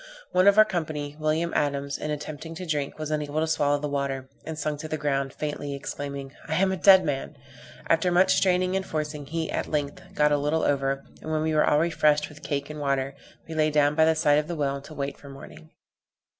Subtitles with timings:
[0.31, 3.87] One of our company, William Adams, in attempting to drink, was unable to swallow the
[3.87, 7.37] water, and sunk to the ground, faintly exclaiming, "I am a dead man!"
[7.87, 11.53] After much straining and forcing, he, at length, got a little over; and when we
[11.53, 13.13] were all refreshed with the cake and water,
[13.47, 15.69] we lay down by the side of the well to wait for morning.